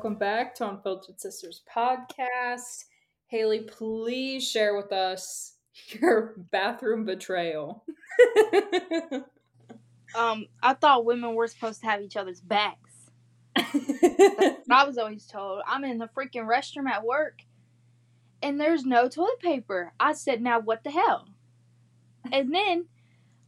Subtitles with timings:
[0.00, 2.84] Welcome back to Unfiltered Sisters podcast.
[3.26, 5.56] Haley, please share with us
[5.88, 7.84] your bathroom betrayal.
[10.16, 13.10] Um, I thought women were supposed to have each other's backs.
[13.56, 15.60] I was always told.
[15.68, 17.42] I'm in the freaking restroom at work,
[18.42, 19.92] and there's no toilet paper.
[20.00, 21.28] I said, "Now what the hell?"
[22.32, 22.86] And then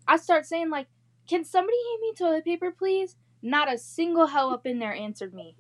[0.06, 0.86] I start saying, "Like,
[1.28, 5.34] can somebody hand me toilet paper, please?" Not a single hell up in there answered
[5.34, 5.56] me.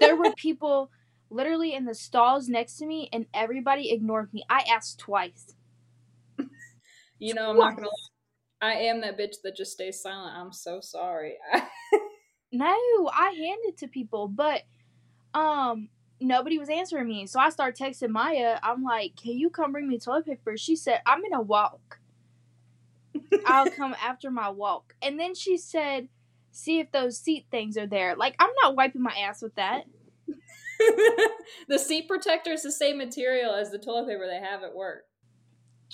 [0.00, 0.90] There were people
[1.30, 4.44] literally in the stalls next to me, and everybody ignored me.
[4.48, 5.54] I asked twice.
[7.18, 7.92] you know, I'm not gonna lie.
[8.62, 10.36] I am that bitch that just stays silent.
[10.36, 11.34] I'm so sorry.
[12.54, 14.62] No, I handed to people, but
[15.34, 15.88] um
[16.20, 17.26] nobody was answering me.
[17.26, 18.60] So I start texting Maya.
[18.62, 21.98] I'm like, "Can you come bring me toilet paper?" She said, "I'm gonna walk.
[23.44, 26.08] I'll come after my walk." And then she said,
[26.54, 29.84] "See if those seat things are there." Like, I'm not wiping my ass with that.
[31.68, 35.04] the seat protector is the same material as the toilet paper they have at work.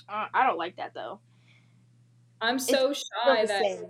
[0.09, 1.19] Uh, I don't like that though.
[2.41, 2.93] I'm so Still
[3.25, 3.85] shy that same.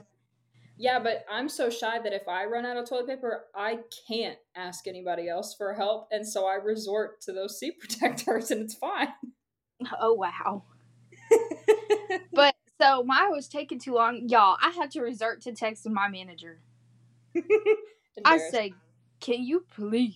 [0.78, 4.38] yeah, but I'm so shy that if I run out of toilet paper, I can't
[4.56, 8.76] ask anybody else for help, and so I resort to those seat protectors, and it's
[8.76, 9.10] fine.
[10.00, 10.64] Oh wow.
[12.34, 14.58] But so Maya was taking too long, y'all.
[14.62, 16.60] I had to resort to texting my manager.
[18.26, 18.72] I said,
[19.20, 20.16] "Can you please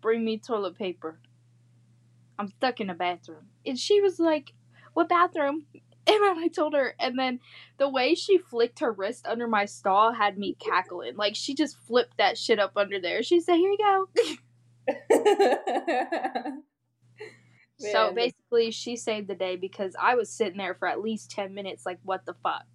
[0.00, 1.18] bring me toilet paper?
[2.38, 4.52] I'm stuck in a bathroom." And she was like,
[4.94, 5.66] "What bathroom?"
[6.10, 7.38] And then I told her, and then
[7.76, 11.16] the way she flicked her wrist under my stall had me cackling.
[11.16, 13.22] Like she just flipped that shit up under there.
[13.22, 14.08] She said, "Here you
[14.88, 16.52] go."
[17.78, 21.54] so basically, she saved the day because I was sitting there for at least ten
[21.54, 21.86] minutes.
[21.86, 22.66] Like, what the fuck?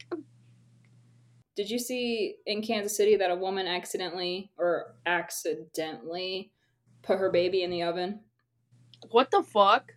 [1.56, 6.52] Did you see in Kansas City that a woman accidentally or accidentally
[7.04, 8.22] put her baby in the oven?
[9.12, 9.94] What the fuck?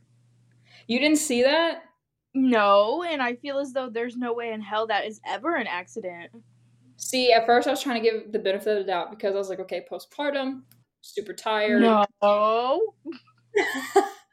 [0.87, 1.85] You didn't see that?
[2.35, 5.67] No, and I feel as though there's no way in hell that is ever an
[5.67, 6.31] accident.
[6.99, 9.39] See, at first I was trying to give the benefit of the doubt because I
[9.39, 10.63] was like, okay, postpartum,
[11.01, 11.81] super tired.
[11.81, 12.05] No.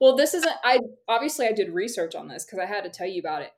[0.00, 0.52] well, this isn't.
[0.64, 3.52] I obviously I did research on this because I had to tell you about it.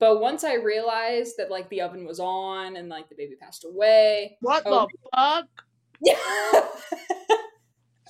[0.00, 3.64] But once I realized that like the oven was on and like the baby passed
[3.64, 4.86] away, What Oh.
[4.86, 5.46] the fuck?
[6.00, 6.68] yeah.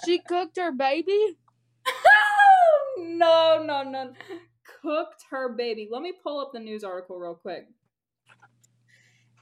[0.05, 1.37] She cooked her baby?
[2.99, 4.13] no, no, no.
[4.83, 5.89] Cooked her baby.
[5.91, 7.67] Let me pull up the news article real quick.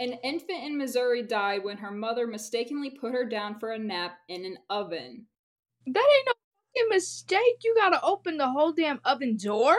[0.00, 4.19] An infant in Missouri died when her mother mistakenly put her down for a nap
[4.28, 5.27] in an oven.
[5.87, 6.33] That ain't no
[6.76, 7.60] fucking mistake.
[7.62, 9.76] You gotta open the whole damn oven door?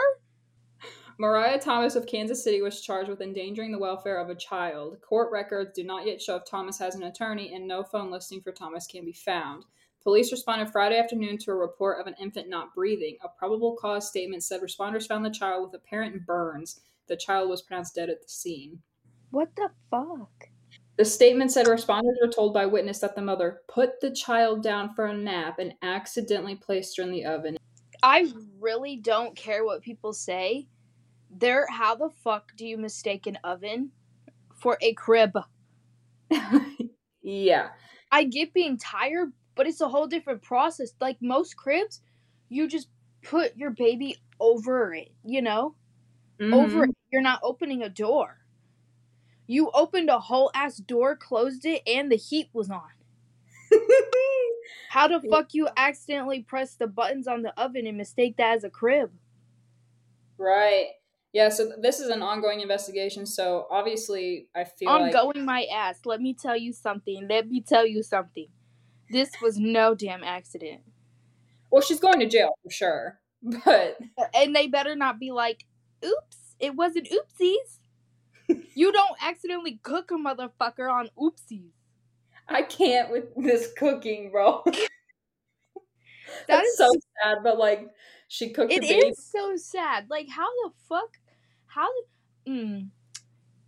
[1.18, 5.00] Mariah Thomas of Kansas City was charged with endangering the welfare of a child.
[5.00, 8.40] Court records do not yet show if Thomas has an attorney, and no phone listing
[8.40, 9.64] for Thomas can be found.
[10.00, 13.16] Police responded Friday afternoon to a report of an infant not breathing.
[13.24, 16.80] A probable cause statement said responders found the child with apparent burns.
[17.08, 18.80] The child was pronounced dead at the scene.
[19.30, 20.48] What the fuck?
[20.98, 24.94] The statement said responders were told by witness that the mother put the child down
[24.94, 27.56] for a nap and accidentally placed her in the oven.
[28.02, 30.66] I really don't care what people say.
[31.30, 33.92] There how the fuck do you mistake an oven
[34.56, 35.38] for a crib?
[37.22, 37.68] yeah.
[38.10, 40.94] I get being tired, but it's a whole different process.
[41.00, 42.00] Like most cribs,
[42.48, 42.88] you just
[43.22, 45.76] put your baby over it, you know?
[46.40, 46.54] Mm-hmm.
[46.54, 46.96] Over it.
[47.12, 48.37] You're not opening a door.
[49.48, 52.82] You opened a whole ass door, closed it, and the heat was on.
[54.90, 58.62] How the fuck you accidentally press the buttons on the oven and mistake that as
[58.62, 59.10] a crib?
[60.36, 60.88] Right.
[61.32, 65.64] Yeah, so this is an ongoing investigation, so obviously I feel I'm like going my
[65.72, 66.00] ass.
[66.04, 67.26] Let me tell you something.
[67.28, 68.48] Let me tell you something.
[69.10, 70.82] This was no damn accident.
[71.70, 73.18] well she's going to jail for sure.
[73.64, 73.98] But
[74.34, 75.64] And they better not be like,
[76.04, 77.78] oops, it wasn't oopsies.
[78.74, 81.70] you don't accidentally cook a motherfucker on oopsies.
[82.48, 84.62] I can't with this cooking, bro.
[86.46, 86.90] That That's is so
[87.22, 87.88] sad, but like
[88.28, 90.08] she cooked It the so sad.
[90.10, 91.18] Like, how the fuck?
[91.66, 91.86] How?
[91.86, 92.88] the- Mm.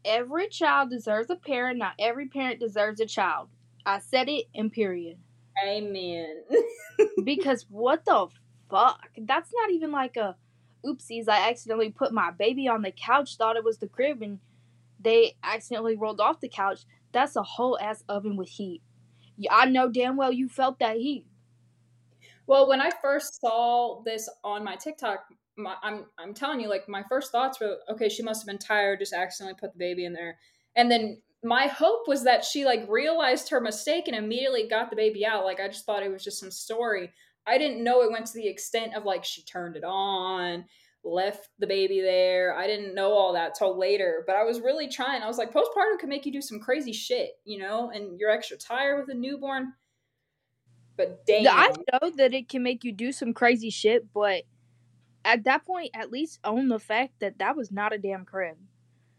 [0.07, 1.79] Every child deserves a parent.
[1.79, 3.49] Not every parent deserves a child.
[3.85, 5.19] I said it, and period.
[5.67, 6.43] Amen.
[7.25, 8.29] Because what the
[8.71, 9.11] fuck?
[9.19, 10.37] That's not even like a
[10.85, 11.29] oopsies.
[11.29, 14.39] I accidentally put my baby on the couch, thought it was the crib, and
[15.01, 16.81] they accidentally rolled off the couch.
[17.13, 18.83] That's a whole ass oven with heat.
[19.51, 21.27] I know damn well you felt that heat.
[22.47, 25.21] Well, when I first saw this on my TikTok,
[25.57, 28.59] my, I'm I'm telling you, like my first thoughts were, okay, she must have been
[28.59, 30.39] tired, just accidentally put the baby in there,
[30.77, 34.97] and then my hope was that she like realized her mistake and immediately got the
[34.97, 35.45] baby out.
[35.45, 37.11] Like I just thought it was just some story.
[37.47, 40.65] I didn't know it went to the extent of like she turned it on,
[41.05, 42.55] left the baby there.
[42.55, 45.23] I didn't know all that till later, but I was really trying.
[45.23, 48.31] I was like, postpartum can make you do some crazy shit, you know, and you're
[48.31, 49.73] extra tired with a newborn.
[50.97, 51.47] But damn.
[51.49, 54.43] I know that it can make you do some crazy shit, but
[55.25, 58.57] at that point, at least own the fact that that was not a damn crib.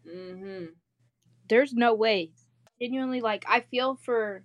[0.08, 0.66] Mm-hmm.
[1.48, 2.32] There's no way.
[2.80, 4.44] Genuinely, like, I feel for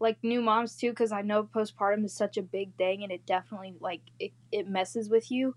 [0.00, 3.24] like new moms too because i know postpartum is such a big thing and it
[3.24, 5.54] definitely like it, it messes with you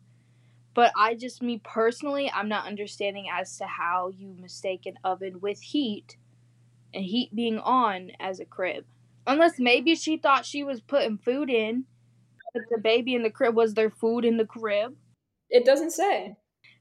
[0.75, 5.39] but i just me personally i'm not understanding as to how you mistake an oven
[5.41, 6.17] with heat
[6.95, 8.85] and heat being on as a crib.
[9.27, 11.85] Unless maybe she thought she was putting food in
[12.53, 14.95] but the baby in the crib was there food in the crib?
[15.49, 16.37] It doesn't say.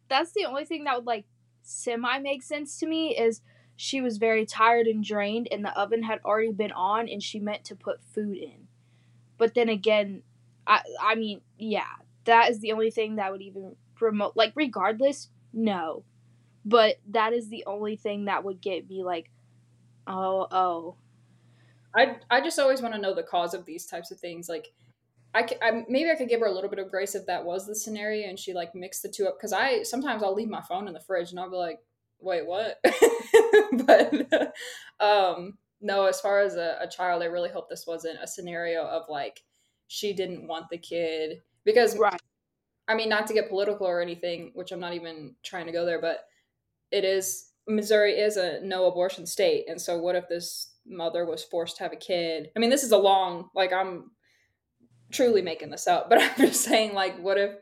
[0.09, 1.25] That's the only thing that would like
[1.63, 3.41] semi make sense to me is
[3.77, 7.41] she was very tired and drained and the oven had already been on and she
[7.41, 8.69] meant to put food in.
[9.37, 10.23] But then again
[10.67, 15.29] i i mean yeah that is the only thing that would even promote like regardless
[15.53, 16.05] no
[16.65, 19.31] but that is the only thing that would get me like
[20.07, 20.97] oh oh
[21.95, 24.73] i i just always want to know the cause of these types of things like
[25.35, 27.67] I, I maybe I could give her a little bit of grace if that was
[27.67, 30.63] the scenario and she like mixed the two up because I sometimes I'll leave my
[30.63, 31.81] phone in the fridge and I'll be like,
[32.21, 32.79] wait, what?
[33.85, 34.55] but
[35.01, 38.85] um, no, as far as a, a child, I really hope this wasn't a scenario
[38.85, 39.43] of like
[39.89, 42.21] she didn't want the kid because right.
[42.87, 45.85] I mean, not to get political or anything, which I'm not even trying to go
[45.87, 46.25] there, but
[46.91, 51.45] it is Missouri is a no abortion state, and so what if this mother was
[51.45, 52.51] forced to have a kid?
[52.55, 54.11] I mean, this is a long like I'm
[55.11, 57.53] truly making this up, but I'm just saying like, what if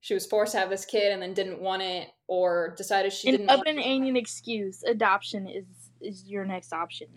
[0.00, 3.28] she was forced to have this kid and then didn't want it or decided she
[3.28, 4.82] an didn't oven ain't an excuse.
[4.84, 5.66] Adoption is
[6.00, 7.08] is your next option.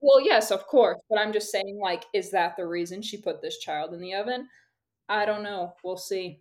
[0.00, 3.40] Well yes of course but i'm just saying like is that the reason she put
[3.40, 4.48] this child in the oven?
[5.08, 5.74] I don't know.
[5.84, 6.40] We'll see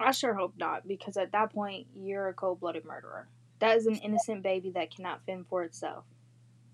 [0.00, 3.28] i sure hope not because at that point you're a cold-blooded murderer
[3.60, 6.04] that is an innocent baby that cannot fend for itself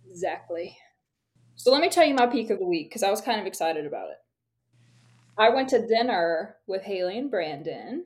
[0.09, 0.77] exactly
[1.57, 3.47] so let me tell you my peak of the week because i was kind of
[3.47, 4.19] excited about it
[5.39, 8.05] i went to dinner with haley and brandon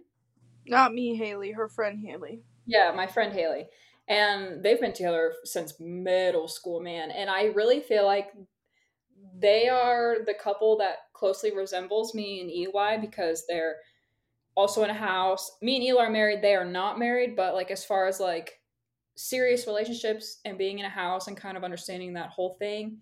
[0.68, 1.52] not me, Haley.
[1.52, 2.42] Her friend Haley.
[2.66, 3.66] Yeah, my friend Haley.
[4.08, 7.10] And they've been together since middle school, man.
[7.10, 8.28] And I really feel like
[9.38, 13.76] they are the couple that closely resembles me and Eli because they're
[14.58, 15.52] also in a house.
[15.62, 16.42] Me and Eli are married.
[16.42, 18.60] They are not married, but like as far as like
[19.14, 22.98] serious relationships and being in a house and kind of understanding that whole thing,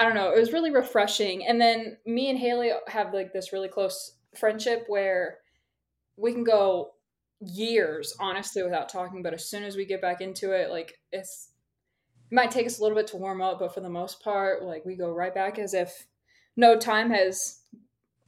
[0.00, 0.32] I don't know.
[0.32, 1.46] It was really refreshing.
[1.46, 5.38] And then me and Haley have like this really close friendship where
[6.16, 6.90] we can go
[7.40, 11.52] years honestly without talking but as soon as we get back into it like it's
[12.30, 14.62] it might take us a little bit to warm up but for the most part
[14.62, 16.06] like we go right back as if
[16.54, 17.62] no time has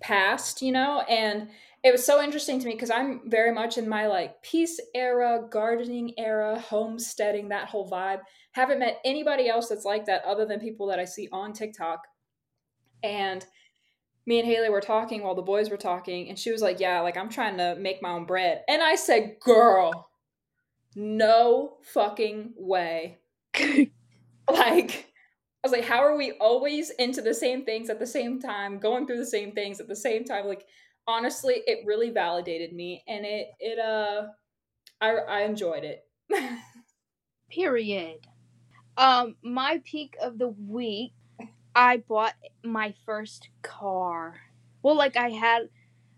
[0.01, 1.49] passed you know and
[1.85, 5.43] it was so interesting to me because i'm very much in my like peace era
[5.51, 8.21] gardening era homesteading that whole vibe
[8.53, 12.07] haven't met anybody else that's like that other than people that i see on tiktok
[13.03, 13.47] and
[14.27, 17.01] me and Haley were talking while the boys were talking, and she was like, Yeah,
[17.01, 18.63] like I'm trying to make my own bread.
[18.69, 20.11] And I said, Girl,
[20.95, 23.19] no fucking way.
[23.59, 23.91] like,
[24.49, 28.79] I was like, How are we always into the same things at the same time,
[28.79, 30.47] going through the same things at the same time?
[30.47, 30.67] Like,
[31.07, 34.29] honestly, it really validated me, and it, it, uh,
[35.01, 36.05] I, I enjoyed it.
[37.51, 38.19] Period.
[38.97, 41.13] Um, my peak of the week
[41.75, 44.41] I bought my first car.
[44.83, 45.69] Well, like I had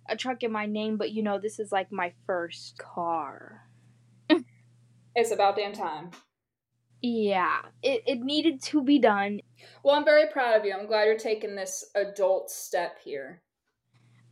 [0.09, 3.69] a truck in my name, but you know, this is like my first car.
[5.15, 6.11] it's about damn time.
[7.03, 9.41] Yeah, it, it needed to be done.
[9.83, 10.73] Well, I'm very proud of you.
[10.73, 13.43] I'm glad you're taking this adult step here.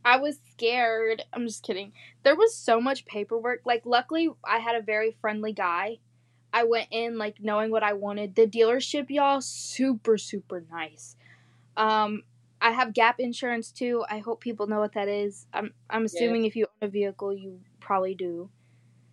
[0.05, 1.23] I was scared.
[1.33, 1.93] I'm just kidding.
[2.23, 3.61] There was so much paperwork.
[3.65, 5.99] Like, luckily, I had a very friendly guy
[6.53, 8.35] I went in like knowing what I wanted.
[8.35, 11.15] The dealership, y'all, super super nice.
[11.75, 12.21] Um,
[12.61, 14.05] I have Gap insurance too.
[14.09, 15.47] I hope people know what that is.
[15.51, 18.49] I'm I'm assuming if you own a vehicle, you probably do.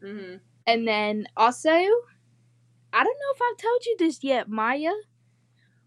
[0.04, 0.36] Mm-hmm.
[0.66, 4.92] And then also, I don't know if I've told you this yet, Maya.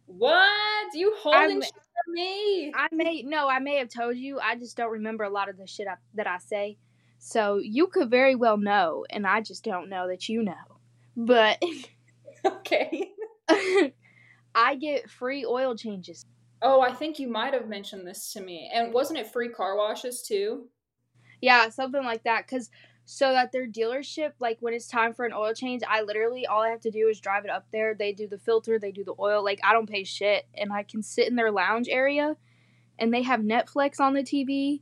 [0.07, 1.67] What you holding for
[2.07, 2.71] me?
[2.75, 4.39] I may no, I may have told you.
[4.39, 6.77] I just don't remember a lot of the shit I, that I say.
[7.19, 10.53] So you could very well know, and I just don't know that you know.
[11.15, 11.61] But
[12.45, 13.11] okay.
[14.55, 16.25] I get free oil changes.
[16.61, 18.71] Oh, I think you might have mentioned this to me.
[18.73, 20.69] And wasn't it free car washes too?
[21.41, 22.69] Yeah, something like that cuz
[23.05, 26.61] so that their dealership, like when it's time for an oil change, I literally all
[26.61, 27.93] I have to do is drive it up there.
[27.93, 29.43] They do the filter, they do the oil.
[29.43, 32.37] Like I don't pay shit, and I can sit in their lounge area,
[32.97, 34.81] and they have Netflix on the TV,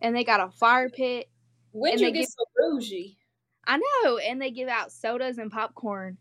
[0.00, 1.28] and they got a fire pit.
[1.72, 3.18] When you get give- so bougie?
[3.64, 6.18] I know, and they give out sodas and popcorn.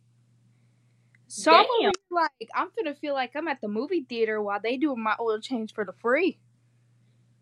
[1.27, 1.91] So I'm Damn.
[2.11, 5.39] like I'm gonna feel like I'm at the movie theater while they doing my oil
[5.39, 6.37] change for the free.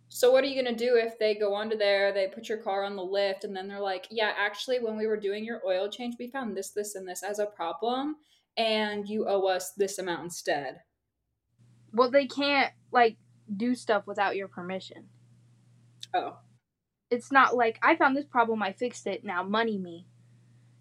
[0.09, 2.83] So what are you gonna do if they go onto there, they put your car
[2.83, 5.87] on the lift, and then they're like, "Yeah, actually, when we were doing your oil
[5.89, 8.17] change, we found this, this, and this as a problem,
[8.57, 10.81] and you owe us this amount instead."
[11.93, 13.17] Well, they can't like
[13.55, 15.09] do stuff without your permission.
[16.13, 16.39] Oh,
[17.11, 19.23] It's not like I found this problem, I fixed it.
[19.23, 20.07] Now money me.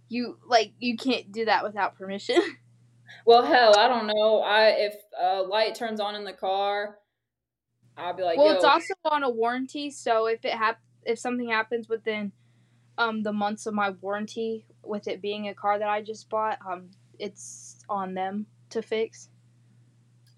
[0.08, 2.40] You like you can't do that without permission.
[3.26, 4.40] well, hell, I don't know.
[4.40, 6.99] I if a light turns on in the car,
[7.99, 11.19] I'll be like, well, "Yo, it's also on a warranty, so if it hap- if
[11.19, 12.33] something happens within
[12.99, 16.59] um the months of my warranty with it being a car that I just bought,
[16.67, 19.31] um it's on them to fix.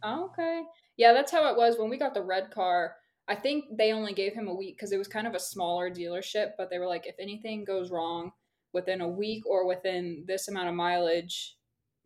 [0.02, 0.62] Oh, okay.
[0.97, 2.97] Yeah, that's how it was when we got the red car.
[3.29, 5.90] I think they only gave him a week because it was kind of a smaller
[5.90, 8.33] dealership, but they were like, if anything goes wrong
[8.73, 11.57] within a week or within this amount of mileage,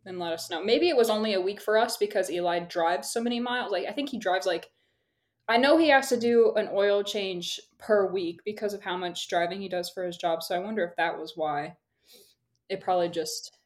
[0.03, 0.63] then let us know.
[0.63, 3.71] Maybe it was only a week for us because Eli drives so many miles.
[3.71, 4.69] Like, I think he drives like,
[5.47, 9.27] I know he has to do an oil change per week because of how much
[9.29, 10.41] driving he does for his job.
[10.41, 11.75] So I wonder if that was why.
[12.69, 13.57] It probably just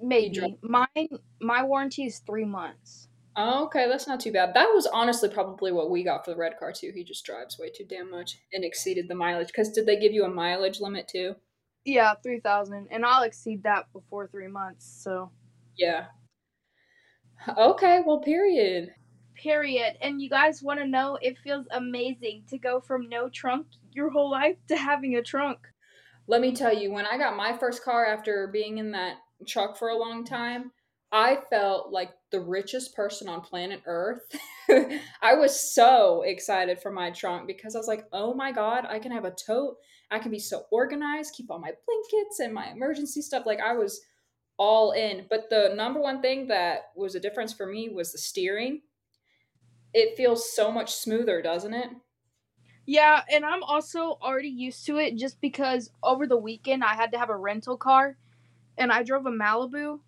[0.00, 1.08] Maybe mine
[1.40, 3.08] my warranty is three months.
[3.36, 4.54] Oh, okay, that's not too bad.
[4.54, 6.90] That was honestly probably what we got for the red car too.
[6.94, 9.48] He just drives way too damn much and exceeded the mileage.
[9.48, 11.36] Because did they give you a mileage limit too?
[11.84, 14.86] Yeah, three thousand, and I'll exceed that before three months.
[14.86, 15.30] So
[15.76, 16.06] Yeah.
[17.56, 18.94] Okay, well, period.
[19.42, 19.96] Period.
[20.00, 21.18] And you guys want to know?
[21.20, 25.58] It feels amazing to go from no trunk your whole life to having a trunk.
[26.26, 29.16] Let me tell you, when I got my first car after being in that
[29.46, 30.70] truck for a long time,
[31.12, 34.22] I felt like the richest person on planet Earth.
[35.22, 39.00] I was so excited for my trunk because I was like, oh my God, I
[39.00, 39.76] can have a tote.
[40.12, 43.44] I can be so organized, keep all my blankets and my emergency stuff.
[43.46, 44.00] Like, I was
[44.56, 45.26] all in.
[45.28, 48.82] But the number one thing that was a difference for me was the steering.
[49.94, 51.90] It feels so much smoother, doesn't it?
[52.86, 57.12] Yeah, and I'm also already used to it just because over the weekend I had
[57.12, 58.16] to have a rental car
[58.78, 60.00] and I drove a Malibu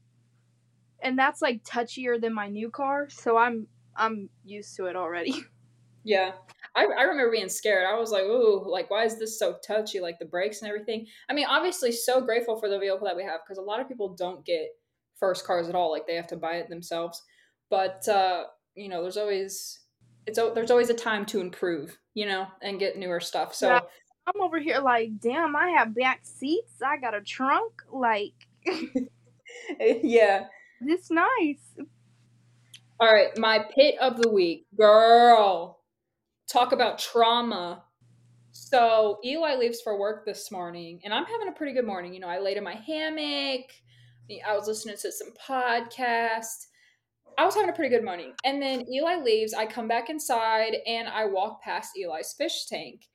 [1.00, 5.34] and that's like touchier than my new car, so I'm I'm used to it already.
[6.04, 6.32] Yeah.
[6.74, 7.86] I, I remember being scared.
[7.86, 10.00] I was like, ooh, like, why is this so touchy?
[10.00, 11.06] Like the brakes and everything.
[11.28, 13.88] I mean, obviously, so grateful for the vehicle that we have because a lot of
[13.88, 14.70] people don't get
[15.14, 15.90] first cars at all.
[15.92, 17.22] Like, they have to buy it themselves.
[17.70, 19.80] But, uh, you know, there's always.
[20.24, 23.54] It's there's always a time to improve, you know, and get newer stuff.
[23.54, 23.80] So Yeah.
[24.26, 26.80] I'm over here like, damn, I have back seats.
[26.84, 27.82] I got a trunk.
[27.90, 28.34] Like,
[29.80, 30.44] yeah.
[30.80, 31.86] this nice.
[33.00, 35.80] All right, my pit of the week, girl.
[36.48, 37.82] Talk about trauma.
[38.52, 42.14] So Eli leaves for work this morning, and I'm having a pretty good morning.
[42.14, 43.66] You know, I laid in my hammock.
[44.46, 46.66] I was listening to some podcast.
[47.38, 48.32] I was having a pretty good morning.
[48.44, 49.54] And then Eli leaves.
[49.54, 53.06] I come back inside and I walk past Eli's fish tank.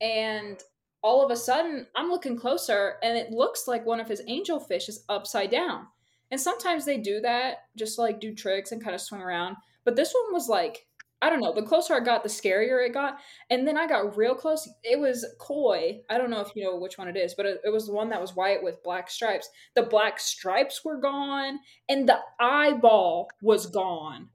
[0.00, 0.60] And
[1.02, 4.88] all of a sudden, I'm looking closer and it looks like one of his angelfish
[4.88, 5.86] is upside down.
[6.30, 9.56] And sometimes they do that, just like do tricks and kind of swim around.
[9.84, 10.86] But this one was like,
[11.24, 13.16] I don't know, the closer I got, the scarier it got.
[13.48, 14.68] And then I got real close.
[14.82, 16.02] It was koi.
[16.10, 17.94] I don't know if you know which one it is, but it, it was the
[17.94, 19.48] one that was white with black stripes.
[19.74, 24.28] The black stripes were gone, and the eyeball was gone.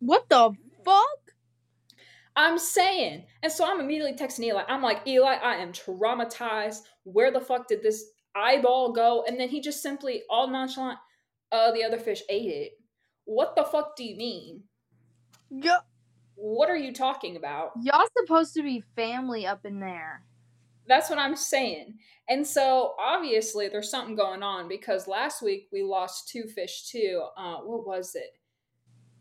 [0.00, 0.52] What the
[0.84, 1.34] fuck?
[2.34, 3.26] I'm saying.
[3.44, 4.64] And so I'm immediately texting Eli.
[4.66, 6.80] I'm like, Eli, I am traumatized.
[7.04, 9.24] Where the fuck did this eyeball go?
[9.28, 10.98] And then he just simply, all nonchalant,
[11.52, 12.72] uh, the other fish ate it.
[13.26, 14.64] What the fuck do you mean?
[15.50, 15.76] Yo,
[16.34, 17.72] What are you talking about?
[17.82, 20.22] y'all supposed to be family up in there.
[20.88, 21.94] That's what I'm saying.
[22.28, 27.22] And so obviously there's something going on because last week we lost two fish too.
[27.36, 28.38] Uh, what was it?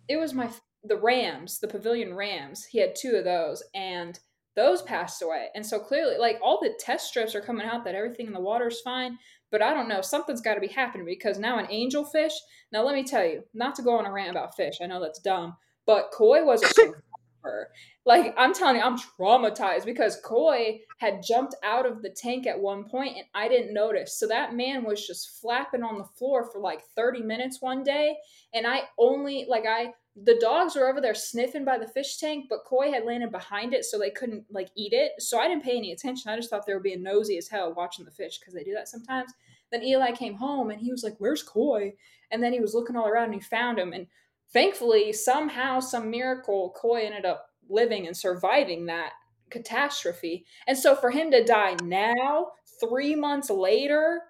[0.08, 0.50] It was my
[0.84, 2.66] the Rams, the Bolivian Rams.
[2.66, 4.20] He had two of those, and
[4.56, 5.48] those passed away.
[5.56, 8.40] And so clearly, like all the test strips are coming out that everything in the
[8.40, 9.18] water is fine.
[9.52, 12.34] But I don't know, something's got to be happening because now an angelfish.
[12.72, 14.76] Now let me tell you, not to go on a rant about fish.
[14.82, 17.70] I know that's dumb, but koi was a survivor.
[18.06, 22.60] Like I'm telling you, I'm traumatized because koi had jumped out of the tank at
[22.60, 24.18] one point and I didn't notice.
[24.20, 28.16] So that man was just flapping on the floor for like 30 minutes one day,
[28.54, 32.48] and I only like I the dogs were over there sniffing by the fish tank,
[32.50, 35.14] but Koi had landed behind it so they couldn't like eat it.
[35.20, 36.30] So I didn't pay any attention.
[36.30, 38.74] I just thought they were being nosy as hell watching the fish because they do
[38.74, 39.32] that sometimes.
[39.72, 41.94] Then Eli came home and he was like, Where's Koi?
[42.30, 43.94] And then he was looking all around and he found him.
[43.94, 44.08] And
[44.54, 49.14] thankfully, somehow, some miracle, Koi ended up living and surviving that
[49.50, 50.46] catastrophe.
[50.68, 54.22] And so for him to die now, three months later,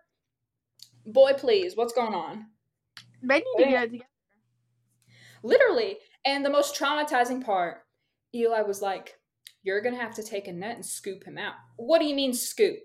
[1.06, 2.48] boy, please, what's going on?
[3.24, 4.06] They need to get together.
[5.44, 5.98] Literally.
[6.26, 7.78] And the most traumatizing part,
[8.34, 9.18] Eli was like,
[9.64, 11.54] You're going to have to take a net and scoop him out.
[11.78, 12.78] What do you mean, scoop?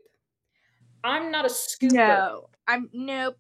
[1.05, 1.93] I'm not a scooper.
[1.93, 3.37] No, I'm nope.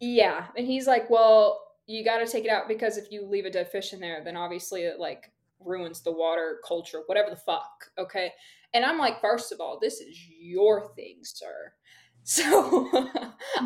[0.00, 0.46] Yeah.
[0.56, 1.60] And he's like, Well,
[1.92, 4.22] you got to take it out because if you leave a dead fish in there,
[4.24, 5.30] then obviously it like
[5.60, 7.90] ruins the water culture, whatever the fuck.
[7.98, 8.32] Okay.
[8.74, 11.72] And I'm like, First of all, this is your thing, sir.
[12.24, 12.88] So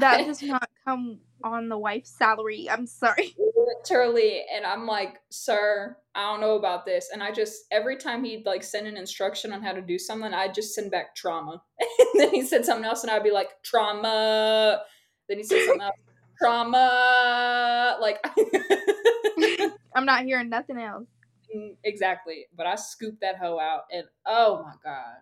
[0.01, 2.71] That does not come on the wife's salary.
[2.71, 3.37] I'm sorry.
[3.67, 8.25] literally and i'm like sir i don't know about this and i just every time
[8.25, 11.63] he'd like send an instruction on how to do something i'd just send back trauma
[11.99, 14.81] and then he said something else and i'd be like trauma
[15.29, 15.97] then he said something else
[16.39, 18.19] trauma like
[19.95, 21.07] I'm not hearing nothing else.
[21.55, 25.19] Mm, exactly but i scooped that hoe out and oh my god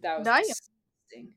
[0.00, 0.38] that was Damn.
[0.42, 1.34] disgusting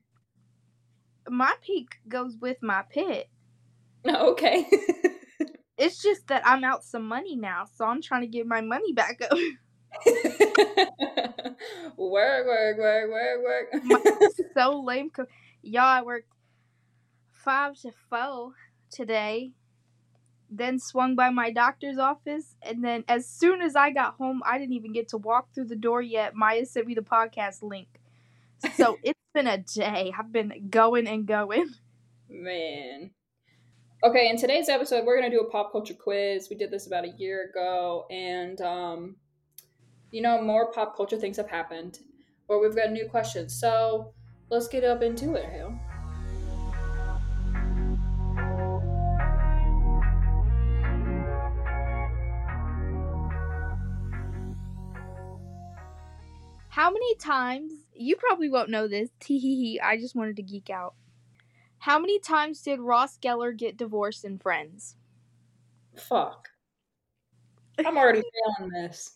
[1.28, 3.28] My peak goes with my pit.
[4.08, 4.64] okay
[5.78, 8.92] It's just that I'm out some money now, so I'm trying to get my money
[8.94, 9.36] back up.
[11.98, 14.00] work work work work work
[14.54, 15.10] so lame.
[15.10, 15.26] Co-
[15.62, 16.30] Y'all, I worked
[17.46, 18.54] five to four
[18.90, 19.52] today.
[20.50, 24.58] Then swung by my doctor's office, and then as soon as I got home, I
[24.58, 26.34] didn't even get to walk through the door yet.
[26.34, 27.88] Maya sent me the podcast link.
[28.74, 30.12] So it's been a day.
[30.16, 31.70] I've been going and going.
[32.28, 33.10] Man.
[34.04, 36.48] Okay, in today's episode, we're gonna do a pop culture quiz.
[36.50, 39.16] We did this about a year ago, and um,
[40.10, 41.98] you know, more pop culture things have happened,
[42.48, 43.58] or we've got new questions.
[43.58, 44.12] So
[44.48, 45.76] let's get up into it, Hale.
[56.76, 60.42] How many times, you probably won't know this, tee hee hee, I just wanted to
[60.42, 60.92] geek out.
[61.78, 64.94] How many times did Ross Geller get divorced in Friends?
[65.96, 66.50] Fuck.
[67.78, 68.22] I'm already
[68.58, 69.14] feeling this.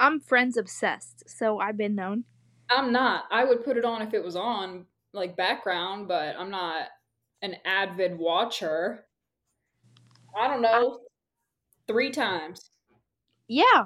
[0.00, 2.24] I'm Friends obsessed, so I've been known.
[2.68, 3.26] I'm not.
[3.30, 6.88] I would put it on if it was on, like background, but I'm not
[7.42, 9.06] an avid watcher.
[10.36, 10.98] I don't know.
[11.86, 12.72] Three times.
[13.46, 13.84] Yeah,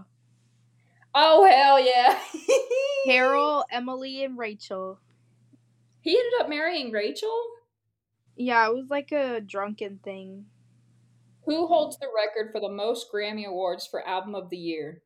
[1.19, 2.19] Oh hell yeah.
[3.07, 5.01] Carol, Emily, and Rachel.
[6.03, 7.35] He ended up marrying Rachel?
[8.37, 10.45] Yeah, it was like a drunken thing.
[11.47, 15.01] Who holds the record for the most Grammy Awards for Album of the Year?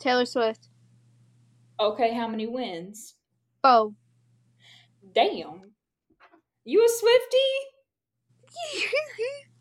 [0.00, 0.68] Taylor Swift.
[1.78, 3.14] Okay, how many wins?
[3.62, 3.94] Oh.
[5.14, 5.70] Damn.
[6.64, 7.38] You a Swifty?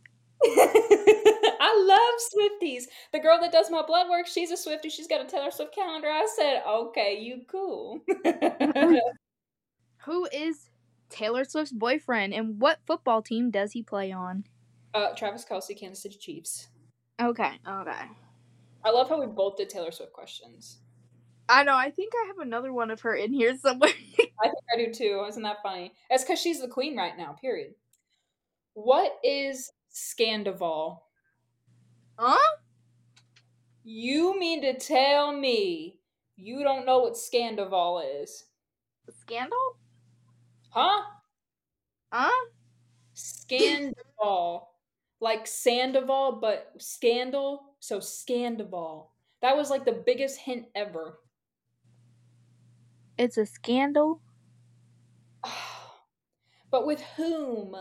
[1.60, 2.84] I love Swifties.
[3.12, 4.89] The girl that does my blood work, she's a Swifty.
[4.89, 6.10] She's got a Taylor Swift calendar.
[6.10, 8.01] I said, okay, you cool.
[10.06, 10.69] Who is
[11.10, 14.43] Taylor Swift's boyfriend and what football team does he play on?
[14.93, 16.69] uh, Travis Kelce, Kansas City Chiefs.
[17.21, 18.01] Okay, okay.
[18.86, 20.79] I love how we both did Taylor Swift questions.
[21.49, 23.91] I know, I think I have another one of her in here somewhere.
[24.19, 25.25] I think I do too.
[25.27, 25.93] Isn't that funny?
[26.10, 27.73] It's because she's the queen right now, period.
[28.73, 31.03] What is Scandoval?
[32.17, 32.58] huh?
[33.86, 36.01] You mean to tell me
[36.36, 38.47] you don't know what Scandoval is?
[39.10, 39.77] Scandal?
[40.71, 41.21] Huh?
[42.12, 42.45] Huh?
[43.15, 44.67] Scandoval.
[45.19, 47.75] like Sandoval, but scandal.
[47.79, 49.10] So Scandoval.
[49.41, 51.19] That was like the biggest hint ever.
[53.17, 54.21] It's a scandal?
[56.69, 57.75] but with whom?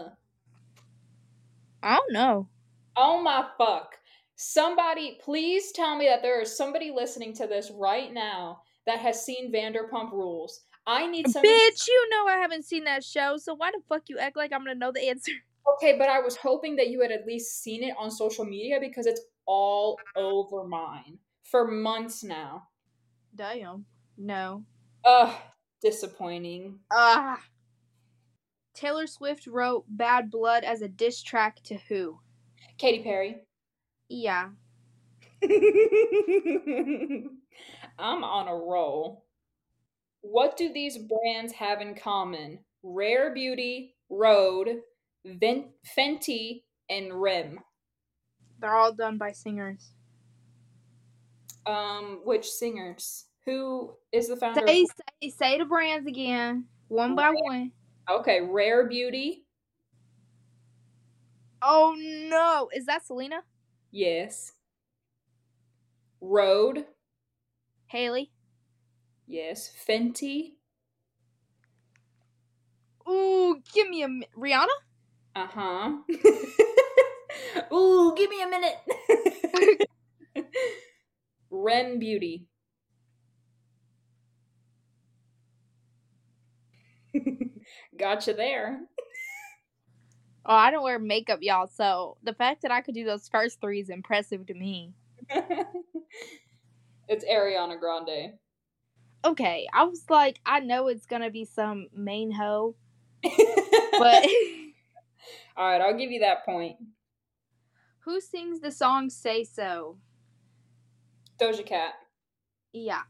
[1.82, 2.48] I don't know.
[2.96, 3.94] Oh my fuck.
[4.36, 9.24] Somebody, please tell me that there is somebody listening to this right now that has
[9.24, 10.60] seen Vanderpump Rules.
[10.86, 11.54] I need somebody.
[11.54, 14.52] Bitch, you know I haven't seen that show, so why the fuck you act like
[14.52, 15.32] I'm gonna know the answer?
[15.76, 18.78] Okay, but I was hoping that you had at least seen it on social media
[18.80, 22.64] because it's all over mine for months now.
[23.34, 23.84] Damn.
[24.18, 24.64] No.
[25.04, 25.32] Ugh,
[25.80, 26.80] disappointing.
[26.90, 27.40] Ah.
[28.74, 32.18] Taylor Swift wrote Bad Blood as a diss track to who?
[32.78, 33.42] Katy Perry.
[34.08, 34.48] Yeah.
[37.98, 39.24] I'm on a roll.
[40.22, 42.58] What do these brands have in common?
[42.82, 44.80] Rare Beauty, Rhode,
[45.24, 47.60] Ven- Fenty, and Rim.
[48.60, 49.92] They're all done by singers.
[51.66, 53.26] Um, which singers?
[53.44, 54.64] Who is the founder?
[54.66, 54.88] Say of-
[55.22, 57.72] say say the brands again, one by one.
[58.12, 59.44] Okay, Rare Beauty.
[61.62, 63.42] Oh no, is that Selena?
[63.90, 64.52] Yes.
[66.20, 66.84] Rhode.
[67.86, 68.30] Haley?
[69.26, 69.70] Yes.
[69.88, 70.52] Fenty.
[73.08, 74.66] Ooh, give me a mi- Rihanna.
[75.34, 75.92] Uh huh.
[77.74, 78.76] Ooh, give me a minute.
[81.50, 82.46] Ren Beauty.
[87.98, 88.80] gotcha there.
[90.44, 91.68] Oh, I don't wear makeup, y'all.
[91.68, 94.92] So the fact that I could do those first three is impressive to me.
[97.08, 98.34] it's Ariana Grande.
[99.24, 102.74] Okay, I was like, I know it's gonna be some main hoe,
[103.22, 104.24] but
[105.56, 106.76] All right, I'll give you that point.
[108.00, 109.98] who sings the song "Say So"?
[111.38, 111.94] Doja Cat.
[112.72, 113.02] Yeah,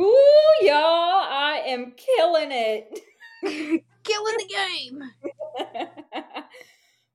[0.00, 3.00] Ooh, y'all, I am killing it.
[4.04, 5.02] killing the game.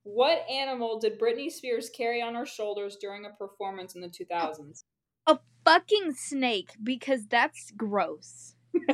[0.04, 4.84] what animal did Britney Spears carry on her shoulders during a performance in the 2000s?
[5.28, 8.56] A fucking snake, because that's gross.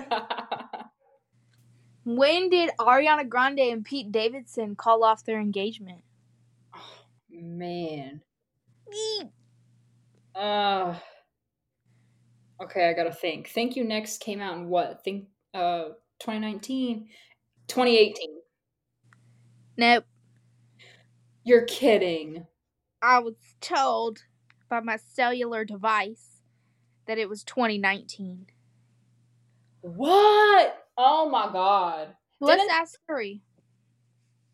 [2.06, 6.02] When did Ariana Grande and Pete Davidson call off their engagement?
[7.30, 8.22] Man.
[8.92, 9.28] Eek.
[10.34, 10.96] Uh,
[12.64, 13.50] okay, I gotta think.
[13.50, 15.04] Thank You Next came out in what?
[15.04, 17.08] Think uh 2019?
[17.68, 18.30] 2018.
[19.78, 20.06] Nope.
[21.44, 22.46] You're kidding.
[23.02, 24.26] I was told
[24.70, 26.42] by my cellular device
[27.06, 28.48] that it was 2019.
[29.82, 30.86] What?
[30.98, 32.16] Oh my god.
[32.42, 33.42] Let's Didn't- ask Siri.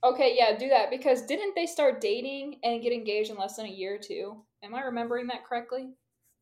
[0.04, 3.66] Okay, yeah, do that because didn't they start dating and get engaged in less than
[3.66, 4.40] a year or two?
[4.62, 5.90] Am I remembering that correctly?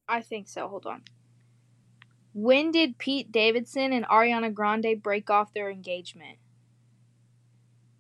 [0.10, 0.68] I think so.
[0.68, 1.02] Hold on.
[2.34, 6.40] When did Pete Davidson and Ariana Grande break off their engagement?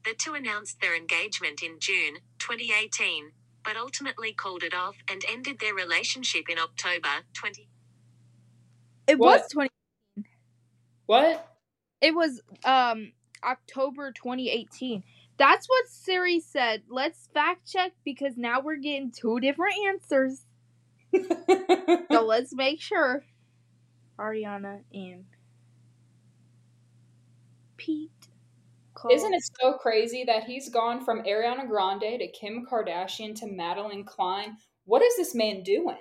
[0.03, 3.31] The two announced their engagement in June 2018,
[3.63, 7.69] but ultimately called it off and ended their relationship in October 20.
[9.07, 9.41] It What?
[9.41, 9.69] was 20
[11.05, 11.47] What?
[12.01, 15.03] It was um October 2018.
[15.37, 16.83] That's what Siri said.
[16.89, 20.45] Let's fact check because now we're getting two different answers.
[22.11, 23.23] So let's make sure.
[24.19, 25.25] Ariana and
[27.77, 28.11] Pete.
[29.11, 34.05] Isn't it so crazy that he's gone from Ariana Grande to Kim Kardashian to Madelyn
[34.05, 34.57] Cline?
[34.85, 35.97] What is this man doing?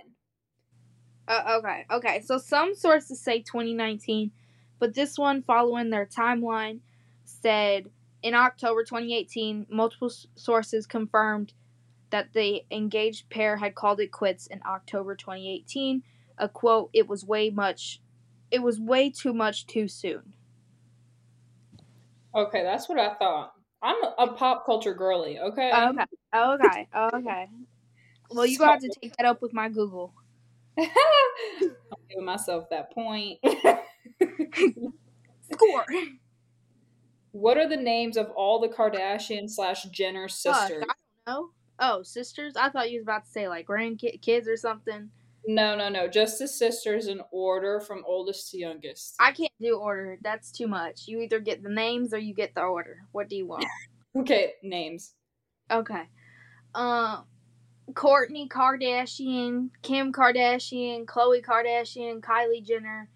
[1.27, 2.21] Uh, okay, okay.
[2.21, 4.31] So some sources say 2019,
[4.79, 6.81] but this one, following their timeline,
[7.25, 7.91] said
[8.23, 9.67] in October 2018.
[9.71, 11.53] Multiple s- sources confirmed
[12.11, 16.03] that the engaged pair had called it quits in October 2018.
[16.39, 18.01] A quote: "It was way much,
[18.51, 20.35] it was way too much too soon."
[22.35, 23.53] Okay, that's what I thought.
[23.83, 25.73] I'm a, pop culture girly, okay?
[25.73, 27.49] Okay, okay, okay.
[28.31, 30.15] Well, you gonna have to take that up with my Google.
[30.79, 30.87] I'm
[32.09, 33.39] giving myself that point.
[35.53, 35.85] Score.
[37.33, 40.85] what are the names of all the Kardashian slash Jenner sisters?
[40.85, 41.51] I don't know.
[41.79, 42.55] Oh, sisters?
[42.57, 45.11] I thought you was about to say like grandkids or something.
[45.47, 46.07] No, no, no.
[46.07, 49.17] Just the sisters in order from oldest to youngest.
[49.19, 50.19] I can't do order.
[50.23, 51.03] That's too much.
[51.07, 52.99] You either get the names or you get the order.
[53.13, 53.65] What do you want?
[54.15, 55.15] Okay, names.
[55.71, 56.03] okay.
[56.75, 57.25] Um,
[57.93, 63.09] Kourtney Kardashian, Kim Kardashian, Khloe Kardashian, Kylie Jenner,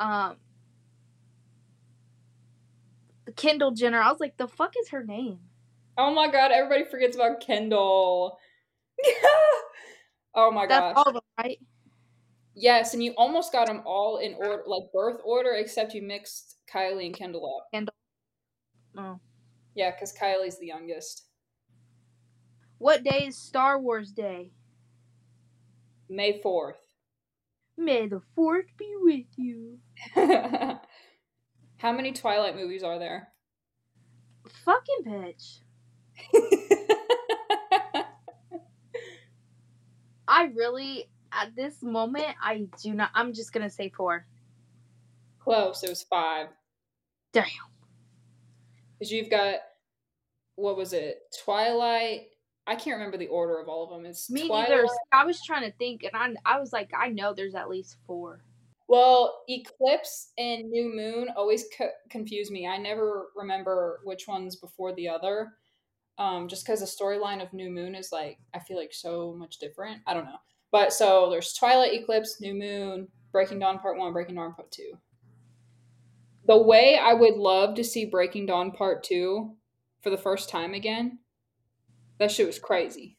[0.00, 0.36] um,
[3.36, 4.00] Kendall Jenner.
[4.00, 5.40] I was like, the fuck is her name?
[5.98, 8.38] Oh my god, everybody forgets about Kendall.
[10.34, 10.94] oh my That's gosh.
[10.96, 11.58] all of them, right?
[12.54, 16.56] Yes, and you almost got them all in order, like birth order, except you mixed
[16.72, 17.66] Kylie and Kendall up.
[17.72, 17.94] Kendall.
[18.96, 19.18] Oh.
[19.74, 21.24] Yeah, because Kylie's the youngest.
[22.78, 24.52] What day is Star Wars Day?
[26.08, 26.74] May 4th.
[27.76, 29.78] May the fourth be with you.
[30.14, 33.28] How many Twilight movies are there?
[34.64, 35.58] Fucking bitch.
[40.26, 43.10] I really, at this moment, I do not.
[43.14, 44.26] I'm just gonna say four.
[45.38, 46.48] Close, it was five.
[47.32, 47.44] Damn.
[48.98, 49.56] Because you've got,
[50.56, 51.22] what was it?
[51.44, 52.28] Twilight.
[52.66, 54.06] I can't remember the order of all of them.
[54.06, 54.70] It's Me Twilight.
[54.70, 54.86] neither.
[55.12, 57.96] I was trying to think, and I, I was like, I know there's at least
[58.06, 58.40] four.
[58.88, 62.66] Well, Eclipse and New Moon always co- confuse me.
[62.66, 65.52] I never remember which one's before the other.
[66.16, 69.58] Um, just because the storyline of New Moon is like I feel like so much
[69.58, 70.00] different.
[70.06, 70.38] I don't know.
[70.70, 74.92] But so there's Twilight Eclipse, New Moon, Breaking Dawn Part One, Breaking Dawn Part Two.
[76.46, 79.56] The way I would love to see Breaking Dawn Part Two
[80.02, 81.18] for the first time again,
[82.18, 83.16] that shit was crazy.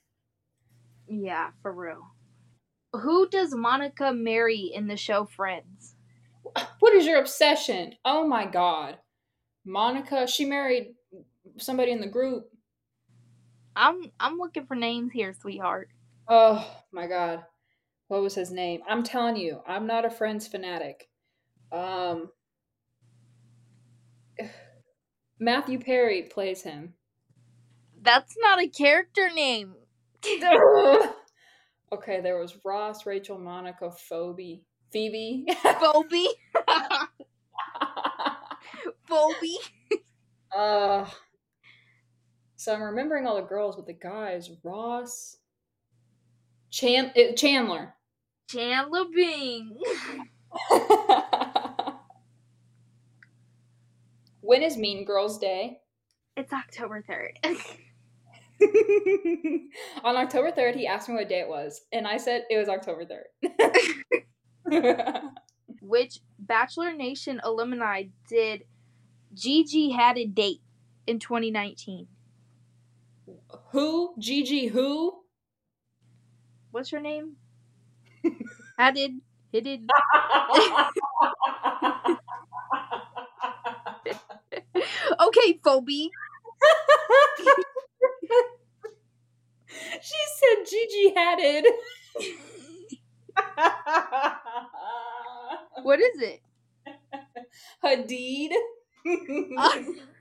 [1.07, 2.01] Yeah, for real.
[2.93, 5.95] Who does Monica marry in the show Friends?
[6.79, 7.93] What is your obsession?
[8.05, 8.97] Oh my god.
[9.65, 10.93] Monica, she married
[11.57, 12.45] somebody in the group.
[13.75, 15.89] I'm I'm looking for names here, sweetheart.
[16.27, 17.43] Oh my god.
[18.07, 18.81] What was his name?
[18.87, 21.09] I'm telling you, I'm not a Friends fanatic.
[21.71, 22.29] Um
[25.39, 26.93] Matthew Perry plays him.
[28.01, 29.75] That's not a character name.
[31.91, 36.27] okay, there was Ross, Rachel, Monica, Phoebe, Phoebe, Phoebe,
[39.07, 39.57] Phoebe.
[40.55, 41.05] uh,
[42.55, 45.37] so I'm remembering all the girls, but the guys, Ross,
[46.71, 47.93] Chan- uh, Chandler.
[48.49, 49.77] Chandler Bing.
[54.41, 55.79] when is Mean Girls Day?
[56.37, 57.57] It's October 3rd.
[60.03, 62.69] On October 3rd, he asked me what day it was, and I said it was
[62.69, 65.21] October 3rd.
[65.81, 68.63] Which Bachelor Nation alumni did
[69.33, 70.61] Gigi had a date
[71.05, 72.07] in 2019?
[73.71, 74.15] Who?
[74.19, 75.21] Gigi who?
[76.71, 77.37] What's her name?
[78.79, 79.19] Hadid.
[79.53, 79.87] Hadid.
[85.27, 86.11] okay, Phoebe.
[90.01, 91.63] she said Gigi Hadid.
[95.83, 96.41] What is it?
[97.83, 98.51] Hadid.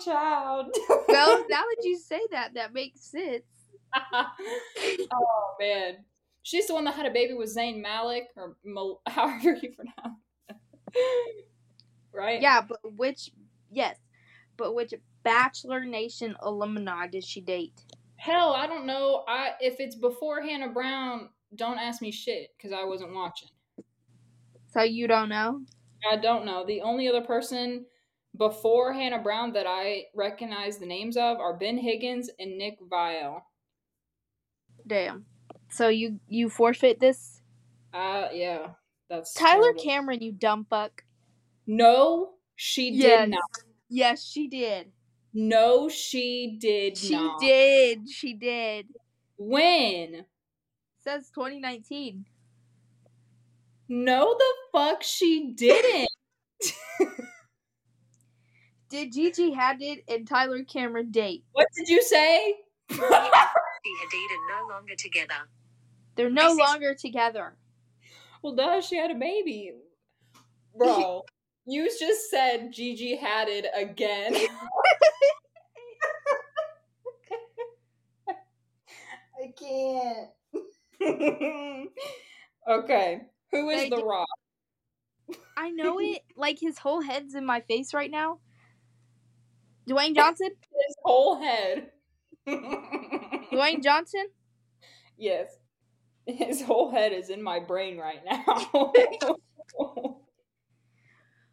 [0.00, 0.74] child.
[1.08, 3.44] well, now that you say that, that makes sense.
[4.12, 5.96] oh man,
[6.42, 10.18] she's the one that had a baby with Zayn Malik, or Mal- however you pronounce.
[10.94, 11.46] it.
[12.12, 12.40] right?
[12.40, 13.30] Yeah, but which?
[13.70, 13.96] Yes,
[14.56, 17.84] but which Bachelor Nation alumni did she date?
[18.16, 19.24] Hell, I don't know.
[19.26, 23.48] I if it's before Hannah Brown, don't ask me shit because I wasn't watching.
[24.72, 25.62] So you don't know?
[26.10, 26.64] I don't know.
[26.64, 27.86] The only other person
[28.36, 33.42] before Hannah Brown that I recognize the names of are Ben Higgins and Nick Viall.
[34.86, 35.26] Damn.
[35.68, 37.42] So you you forfeit this?
[37.92, 38.70] Uh, yeah,
[39.08, 39.82] that's Tyler terrible.
[39.82, 41.04] Cameron, you dumb fuck.
[41.66, 43.20] No, she Yes.
[43.22, 43.64] did not.
[43.88, 44.92] Yes, she did.
[45.32, 46.98] No, she did not.
[46.98, 47.40] She not.
[47.40, 48.08] did.
[48.08, 48.86] She did.
[49.36, 50.26] When?
[51.02, 52.26] Says 2019.
[53.88, 56.08] No, the fuck she didn't.
[58.90, 61.44] Did Gigi Hadid and Tyler Cameron date?
[61.52, 62.56] what did you say?
[63.82, 65.48] She Hadid are no longer together.
[66.14, 67.56] They're no longer together.
[68.42, 69.72] well, duh, she had a baby.
[70.76, 71.22] Bro,
[71.64, 74.34] you just said Gigi had it again.
[79.42, 80.28] I can't.
[82.68, 84.28] okay, who is They the did- rock?
[85.56, 86.20] I know it.
[86.36, 88.40] Like his whole head's in my face right now.
[89.88, 90.50] Dwayne Johnson?
[90.50, 91.90] His whole head.
[92.48, 94.26] Dwayne Johnson?
[95.18, 95.48] Yes.
[96.26, 98.92] His whole head is in my brain right now.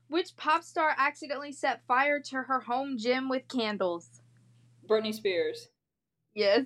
[0.09, 4.21] Which pop star accidentally set fire to her home gym with candles?
[4.89, 5.67] Britney Spears.
[6.33, 6.65] Yes.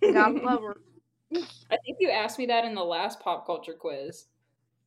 [0.00, 0.76] Gotta love her.
[1.34, 4.26] I think you asked me that in the last pop culture quiz.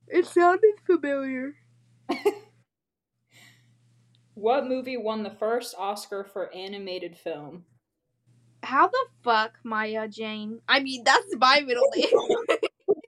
[0.07, 1.55] It sounded familiar.
[4.37, 7.65] What movie won the first Oscar for animated film?
[8.61, 10.61] How the fuck, Maya Jane?
[10.67, 12.05] I mean, that's my middle name.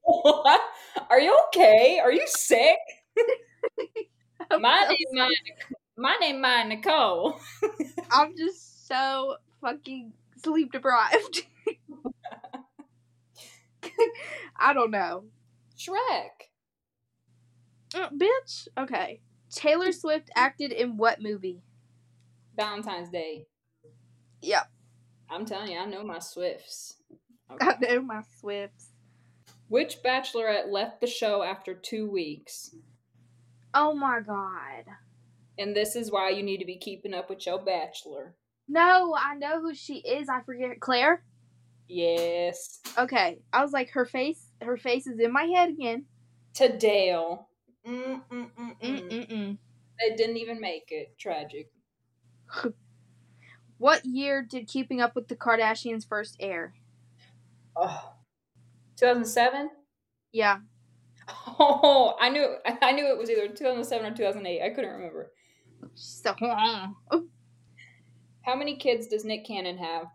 [0.01, 0.59] What?
[1.11, 1.99] Are you okay?
[1.99, 2.79] Are you sick?
[4.59, 5.29] My I'm, name, my,
[5.97, 7.39] my name, my Nicole.
[8.11, 11.45] I'm just so fucking sleep deprived.
[14.57, 15.25] I don't know.
[15.77, 16.49] Shrek.
[17.93, 18.67] Uh, bitch.
[18.75, 19.21] Okay.
[19.51, 21.61] Taylor Swift acted in what movie?
[22.55, 23.47] Valentine's Day.
[24.41, 24.69] Yep.
[25.29, 26.95] I'm telling you, I know my Swifts.
[27.61, 28.89] I know my Swifts.
[29.67, 32.75] Which bachelorette left the show after two weeks?
[33.73, 34.85] Oh my god.
[35.59, 38.33] And this is why you need to be keeping up with your bachelor.
[38.67, 40.29] No, I know who she is.
[40.29, 40.79] I forget.
[40.79, 41.23] Claire?
[41.87, 42.79] Yes.
[42.97, 43.39] Okay.
[43.51, 46.05] I was like, her face, her face is in my head again.
[46.55, 47.48] To Dale.
[47.87, 49.57] Mm, mm, mm.
[49.99, 51.17] They didn't even make it.
[51.17, 51.71] Tragic.
[53.79, 56.73] What year did Keeping Up with the Kardashians first air?
[57.77, 58.13] Oh.
[58.97, 59.69] 2007?
[60.31, 60.59] Yeah.
[61.61, 64.61] Oh, I knew I knew it was either 2007 or 2008.
[64.63, 65.31] I couldn't remember.
[65.93, 66.33] She's so.
[68.41, 70.07] How many kids does Nick Cannon have?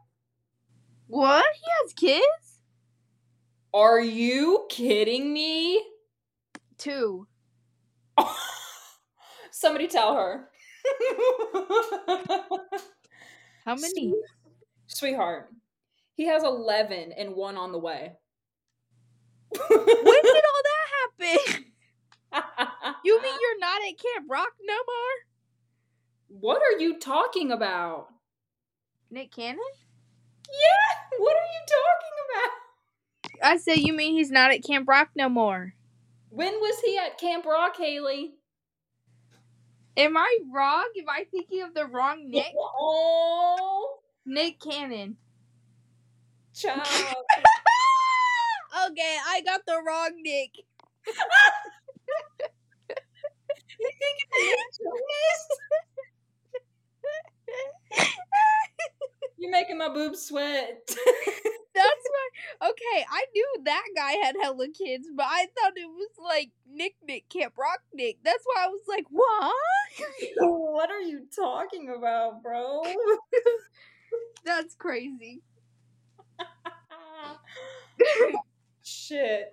[1.07, 1.44] What?
[1.55, 2.62] He has kids?
[3.72, 5.85] Are you kidding me?
[6.79, 7.29] Two.
[9.50, 10.48] Somebody tell her.
[13.64, 14.14] How many?
[14.87, 15.48] Sweetheart,
[16.14, 18.12] he has 11 and one on the way.
[19.50, 20.88] when did all that
[21.20, 21.64] happen?
[23.05, 25.35] You mean you're not at Camp Rock no more?
[26.40, 28.09] what are you talking about?
[29.11, 29.59] Nick Cannon?
[30.48, 32.16] Yeah, what are you talking
[33.40, 33.53] about?
[33.53, 35.74] I say you mean he's not at Camp Rock no more.
[36.35, 38.35] When was he at Camp Rock, Hailey?
[39.97, 40.88] Am I wrong?
[40.99, 42.53] Am I thinking of the wrong Nick?
[42.59, 45.16] Oh, Nick Cannon.
[46.53, 46.83] child.
[48.90, 50.51] okay, I got the wrong Nick.
[53.79, 54.81] you think it's
[59.45, 60.81] You're making my boobs sweat.
[61.75, 62.71] That's why.
[62.71, 66.95] Okay, I knew that guy had hella kids, but I thought it was like Nick
[67.07, 68.17] Nick Camp Rock Nick.
[68.25, 69.53] That's why I was like, what?
[70.73, 72.81] what are you talking about, bro?
[74.47, 75.43] That's crazy.
[78.83, 79.53] Shit.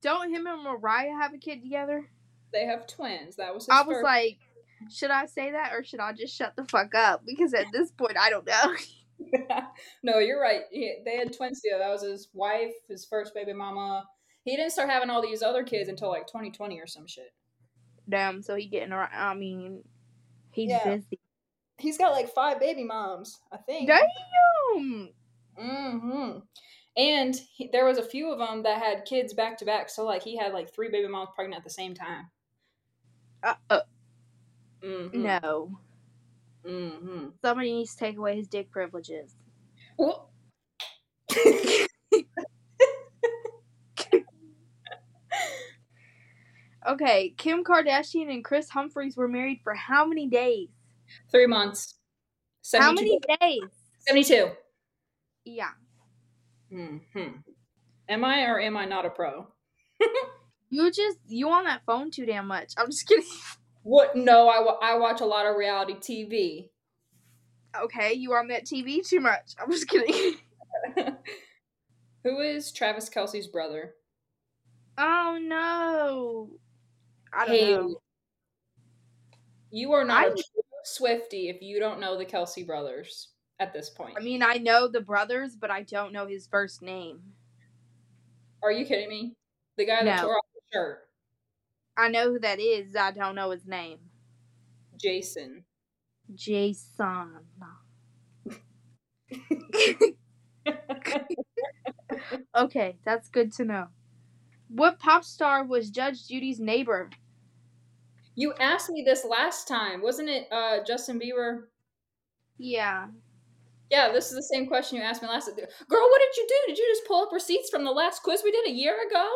[0.00, 2.08] Don't him and Mariah have a kid together?
[2.52, 3.34] They have twins.
[3.34, 4.38] That was his I was first- like,
[4.92, 7.22] should I say that or should I just shut the fuck up?
[7.26, 8.74] Because at this point, I don't know.
[10.02, 10.62] no, you're right.
[10.70, 11.84] He, they had twins together.
[11.84, 14.04] That was his wife, his first baby mama.
[14.44, 17.32] He didn't start having all these other kids until like 2020 or some shit.
[18.08, 19.10] Damn, so he getting around.
[19.14, 19.82] I mean,
[20.52, 20.84] he's Yeah.
[20.96, 21.18] busy.
[21.78, 23.88] He's got like five baby moms, I think.
[23.88, 25.10] Damn.
[25.60, 26.38] Mm-hmm.
[26.96, 29.88] And he, there was a few of them that had kids back to back.
[29.90, 32.30] So like he had like three baby moms pregnant at the same time.
[33.42, 33.80] Uh, uh,
[34.82, 35.22] Mm-hmm.
[35.24, 35.78] no.
[36.68, 37.28] Mm-hmm.
[37.42, 39.34] Somebody needs to take away his dick privileges.
[39.96, 40.30] Well,
[46.86, 50.68] Okay, Kim Kardashian and Kris Humphries were married for how many days?
[51.30, 51.98] three months.
[52.74, 53.62] How many days?
[54.00, 54.50] 72.
[55.44, 55.70] Yeah.
[56.72, 57.40] Mm-hmm.
[58.08, 59.48] Am I or am I not a pro?
[60.70, 62.74] You just you on that phone too damn much.
[62.76, 63.24] I'm just kidding.
[63.88, 64.14] What?
[64.16, 66.68] No, I, I watch a lot of reality TV.
[67.84, 69.54] Okay, you on that TV too much.
[69.58, 70.34] I'm just kidding.
[72.24, 73.94] Who is Travis Kelce's brother?
[74.98, 76.50] Oh no.
[77.32, 77.76] I don't Hailey.
[77.92, 78.00] know.
[79.70, 80.42] You are not a I- true
[80.84, 84.16] Swiftie if you don't know the Kelsey brothers at this point.
[84.18, 87.20] I mean, I know the brothers, but I don't know his first name.
[88.62, 89.34] Are you kidding me?
[89.78, 90.22] The guy that No.
[90.28, 91.07] tore off the shirt,
[91.98, 92.96] I know who that is.
[92.96, 93.98] I don't know his name.
[94.96, 95.64] Jason.
[96.34, 97.32] Jason.
[102.56, 103.86] Okay, that's good to know.
[104.68, 107.10] What pop star was Judge Judy's neighbor?
[108.38, 110.46] you asked me this last time, wasn't it?
[110.52, 111.62] Uh, Justin Bieber.
[112.56, 113.08] Yeah.
[113.90, 115.46] Yeah, this is the same question you asked me last.
[115.46, 116.54] Girl, what did you do?
[116.68, 119.28] Did you just pull up receipts from the last quiz we did a year ago?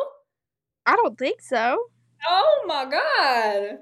[0.85, 1.77] I don't think so.
[2.27, 3.79] Oh my god.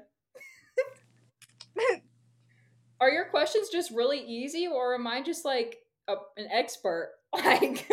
[3.00, 5.78] Are your questions just really easy or am I just like
[6.08, 7.14] a, an expert?
[7.34, 7.88] Like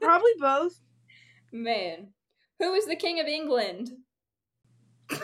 [0.00, 0.80] Probably both.
[1.52, 2.08] man,
[2.58, 3.90] who is the king of England?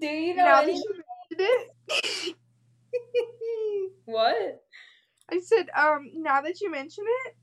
[0.00, 0.82] Do you know now any-
[1.30, 1.70] it,
[4.04, 4.62] what?
[5.30, 7.34] I said, um, now that you mention it,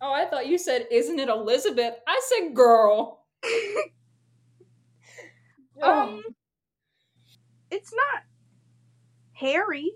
[0.00, 3.24] Oh, I thought you said, "Isn't it Elizabeth?" I said, "Girl."
[5.82, 6.22] um,
[7.70, 8.22] it's not
[9.34, 9.92] Harry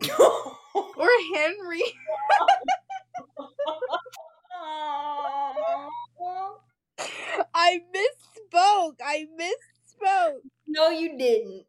[0.18, 1.82] or Henry.
[7.54, 8.96] I misspoke.
[9.04, 10.40] I misspoke.
[10.66, 11.66] no, you didn't.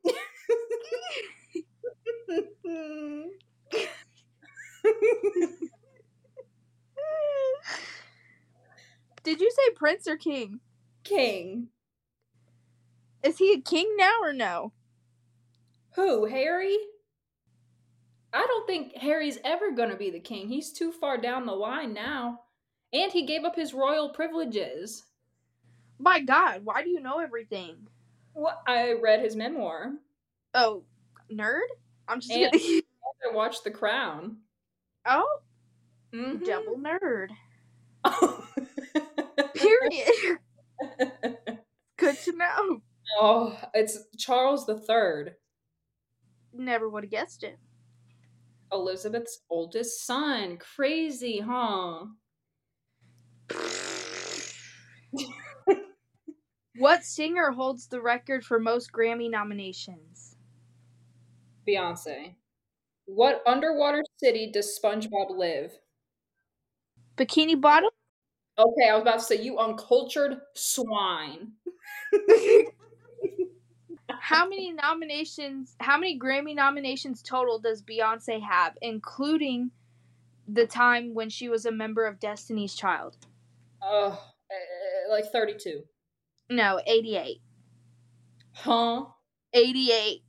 [9.23, 10.59] Did you say prince or king?
[11.03, 11.69] King.
[13.23, 14.73] Is he a king now or no?
[15.95, 16.25] Who?
[16.25, 16.77] Harry?
[18.33, 20.49] I don't think Harry's ever gonna be the king.
[20.49, 22.41] He's too far down the line now.
[22.91, 25.03] And he gave up his royal privileges.
[25.99, 27.87] My God, why do you know everything?
[28.33, 29.93] What I read his memoir.
[30.53, 30.83] Oh,
[31.31, 31.61] nerd.
[32.07, 32.81] I'm just And- kidding.
[33.31, 34.37] I watched The Crown.
[35.05, 35.39] Oh,
[36.11, 36.45] Mhm.
[36.45, 37.29] double nerd.
[39.63, 40.39] Period.
[41.97, 42.81] Good to know.
[43.19, 45.35] oh, it's Charles the Third,
[46.53, 47.57] Never would have guessed it.
[48.71, 50.57] Elizabeth's oldest son.
[50.57, 52.05] Crazy, huh?
[56.77, 60.35] What singer holds the record for most Grammy nominations?
[61.67, 62.33] Beyonce.
[63.05, 65.71] What underwater city does SpongeBob live?
[67.15, 67.91] Bikini Bottom?
[68.57, 71.53] Okay, I was about to say you uncultured swine.
[74.09, 79.71] How many nominations, how many Grammy nominations total does Beyonce have, including
[80.47, 83.17] the time when she was a member of Destiny's Child?
[83.81, 84.21] Oh,
[85.09, 85.83] like 32.
[86.49, 87.41] No, 88.
[88.53, 89.05] Huh?
[89.53, 90.21] 88.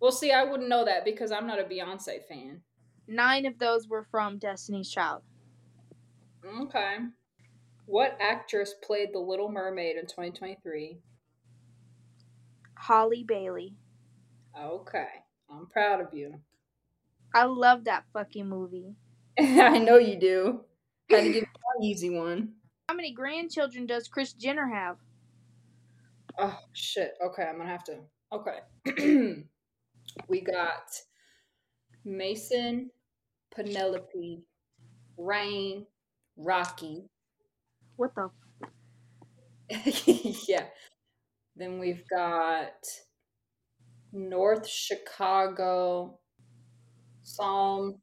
[0.00, 2.62] Well, see, I wouldn't know that because I'm not a Beyonce fan.
[3.06, 5.22] Nine of those were from Destiny's Child.
[6.44, 6.96] Okay.
[7.86, 10.98] What actress played the Little Mermaid in 2023?
[12.74, 13.74] Halle Bailey.
[14.58, 15.08] Okay.
[15.50, 16.34] I'm proud of you.
[17.34, 18.94] I love that fucking movie.
[19.38, 20.60] I know you do.
[21.10, 22.52] Had to give you an easy one.
[22.88, 24.96] How many grandchildren does Kris Jenner have?
[26.38, 27.14] Oh, shit.
[27.24, 27.98] Okay, I'm gonna have to.
[28.32, 29.44] Okay.
[30.28, 30.90] we got
[32.04, 32.90] Mason,
[33.54, 34.42] Penelope,
[35.16, 35.86] Reign,
[36.40, 37.04] Rocky.
[37.96, 38.30] What the?
[40.48, 40.64] yeah.
[41.56, 42.72] Then we've got
[44.12, 46.18] North Chicago,
[47.22, 48.00] Psalm.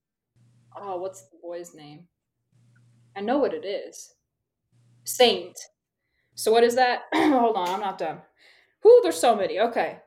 [0.79, 2.07] Oh, what's the boy's name?
[3.15, 4.13] I know what it is.
[5.03, 5.57] Saint.
[6.35, 7.03] So what is that?
[7.15, 8.19] Hold on, I'm not done.
[8.83, 9.59] Whoo, there's so many.
[9.59, 9.97] Okay.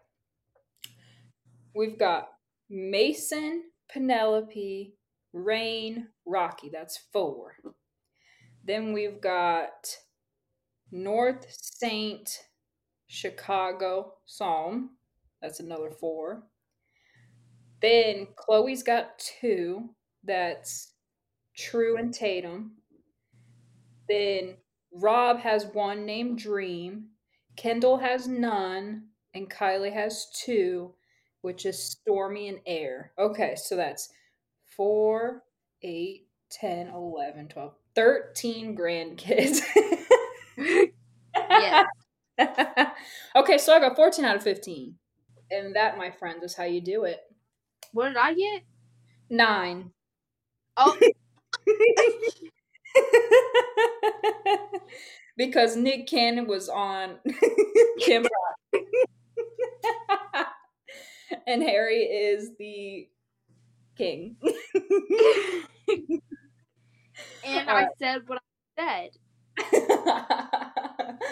[1.74, 2.28] We've got
[2.68, 4.95] Mason, Penelope,
[5.33, 6.70] Reign, Rocky.
[6.72, 7.55] That's four.
[8.71, 9.97] Then we've got
[10.93, 12.45] North Saint,
[13.09, 14.91] Chicago, Psalm.
[15.43, 16.45] That's another four.
[17.83, 19.91] Then Chloe's got two.
[20.23, 20.93] That's
[21.57, 22.77] True and Tatum.
[24.09, 24.55] Then
[24.93, 27.07] Rob has one named Dream.
[27.57, 29.09] Kendall has none.
[29.35, 30.95] And Kylie has two,
[31.41, 33.11] which is Stormi and Aire.
[33.18, 34.11] Okay, so that's
[34.77, 35.43] four,
[35.83, 39.61] eight, 10, 11, 12, 13 grandkids.
[41.51, 41.86] Yes.
[43.36, 44.95] okay, so I got 14 out of 15.
[45.51, 47.20] And that, my friends, is how you do it.
[47.93, 48.62] What did I get?
[49.28, 49.91] Nine.
[50.76, 50.97] Oh,
[55.36, 57.16] because Nick Cannon was on
[58.01, 58.82] Kim Rock.
[61.47, 63.09] and Harry is the
[63.97, 64.36] king.
[67.77, 68.41] I uh, said what
[68.79, 69.11] I said.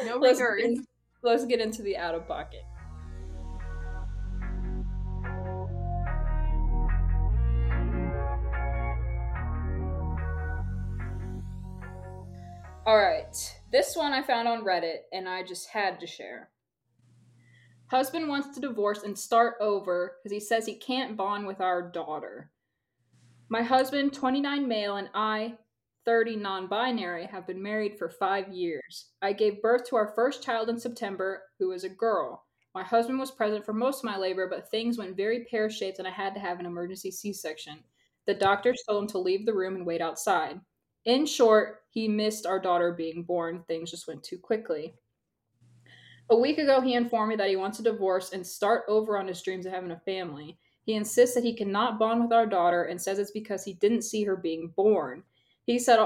[0.05, 0.79] No let's, get regrets.
[0.79, 0.87] in-
[1.23, 2.63] let's get into the out of pocket.
[12.87, 13.37] All right,
[13.71, 16.49] this one I found on Reddit and I just had to share.
[17.91, 21.83] Husband wants to divorce and start over because he says he can't bond with our
[21.83, 22.51] daughter.
[23.51, 25.55] My husband, 29 male, and I,
[26.09, 29.11] 30 non binary, have been married for five years.
[29.21, 32.47] I gave birth to our first child in September, who is a girl.
[32.75, 35.99] My husband was present for most of my labor, but things went very pear shaped
[35.99, 37.81] and I had to have an emergency C section.
[38.27, 40.59] The doctors told him to leave the room and wait outside.
[41.05, 43.63] In short, he missed our daughter being born.
[43.69, 44.95] Things just went too quickly.
[46.31, 49.29] A week ago, he informed me that he wants a divorce and start over on
[49.29, 50.59] his dreams of having a family.
[50.87, 54.05] He insists that he cannot bond with our daughter and says it's because he didn't
[54.05, 55.23] see her being born.
[55.69, 56.01] He said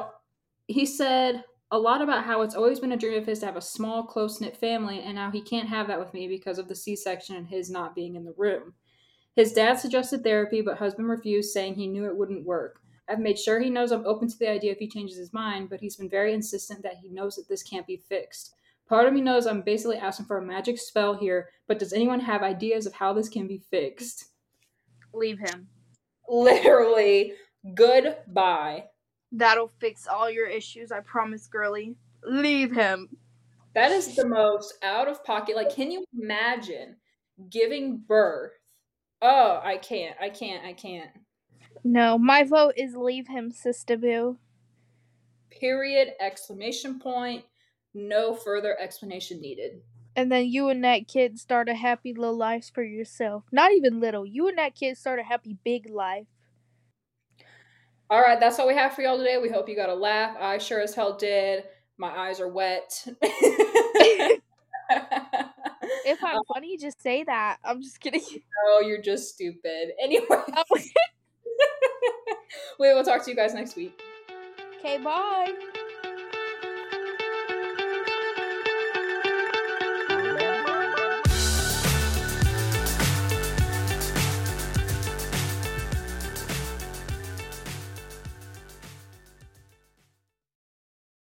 [0.66, 3.54] he said a lot about how it's always been a dream of his to have
[3.54, 6.66] a small, close knit family, and now he can't have that with me because of
[6.66, 8.74] the C section and his not being in the room.
[9.36, 12.80] His dad suggested therapy, but husband refused, saying he knew it wouldn't work.
[13.08, 15.70] I've made sure he knows I'm open to the idea if he changes his mind,
[15.70, 18.56] but he's been very insistent that he knows that this can't be fixed.
[18.88, 22.18] Part of me knows I'm basically asking for a magic spell here, but does anyone
[22.18, 24.24] have ideas of how this can be fixed?
[25.14, 25.68] Leave him.
[26.28, 27.34] Literally,
[27.76, 28.86] goodbye.
[29.32, 31.96] That'll fix all your issues, I promise, girly.
[32.22, 33.08] Leave him.
[33.74, 35.56] That is the most out of pocket.
[35.56, 36.96] Like, can you imagine
[37.48, 38.52] giving birth?
[39.22, 40.16] Oh, I can't.
[40.20, 40.64] I can't.
[40.64, 41.10] I can't.
[41.82, 44.36] No, my vote is leave him, Sister Boo.
[45.50, 46.12] Period.
[46.20, 47.44] Exclamation point.
[47.94, 49.80] No further explanation needed.
[50.14, 53.44] And then you and that kid start a happy little life for yourself.
[53.50, 54.26] Not even little.
[54.26, 56.26] You and that kid start a happy big life.
[58.12, 59.38] All right, that's all we have for y'all today.
[59.38, 60.36] We hope you got a laugh.
[60.38, 61.64] I sure as hell did.
[61.96, 63.08] My eyes are wet.
[63.22, 64.42] If
[66.22, 67.56] I'm um, funny, just say that.
[67.64, 68.20] I'm just kidding.
[68.68, 69.92] Oh, you're just stupid.
[70.02, 70.26] Anyway.
[70.28, 70.62] Oh.
[72.78, 73.98] we will talk to you guys next week.
[74.78, 75.54] Okay, bye.